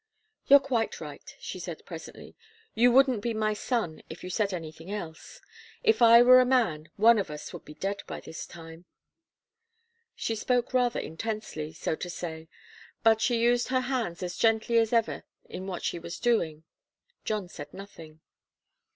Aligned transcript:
"You're 0.47 0.59
quite 0.59 0.99
right," 0.99 1.35
she 1.39 1.59
said 1.59 1.85
presently. 1.85 2.35
"You 2.73 2.91
wouldn't 2.91 3.21
be 3.21 3.35
my 3.35 3.53
son, 3.53 4.01
if 4.09 4.23
you 4.23 4.31
said 4.31 4.51
anything 4.51 4.89
else. 4.91 5.39
If 5.83 6.01
I 6.01 6.23
were 6.23 6.39
a 6.39 6.43
man, 6.45 6.89
one 6.95 7.19
of 7.19 7.29
us 7.29 7.53
would 7.53 7.63
be 7.65 7.75
dead 7.75 8.01
by 8.07 8.19
this 8.19 8.47
time." 8.47 8.85
She 10.15 10.33
spoke 10.35 10.73
rather 10.73 10.99
intensely, 10.99 11.71
so 11.71 11.95
to 11.97 12.09
say, 12.09 12.47
but 13.03 13.21
she 13.21 13.39
used 13.43 13.67
her 13.67 13.81
hands 13.81 14.23
as 14.23 14.37
gently 14.37 14.79
as 14.79 14.91
ever 14.91 15.23
in 15.45 15.67
what 15.67 15.83
she 15.83 15.99
was 15.99 16.17
doing. 16.17 16.63
John 17.23 17.47
said 17.47 17.71
nothing. 17.71 18.21